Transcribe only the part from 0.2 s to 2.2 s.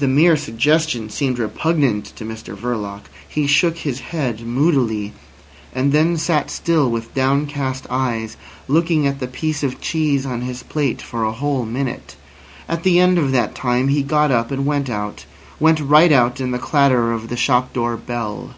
suggestion seemed repugnant